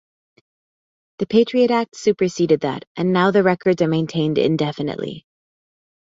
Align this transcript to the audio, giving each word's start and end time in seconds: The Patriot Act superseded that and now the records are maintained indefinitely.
The 1.19 1.27
Patriot 1.27 1.69
Act 1.69 1.95
superseded 1.95 2.61
that 2.61 2.85
and 2.97 3.13
now 3.13 3.29
the 3.29 3.43
records 3.43 3.83
are 3.83 3.87
maintained 3.87 4.39
indefinitely. 4.39 5.27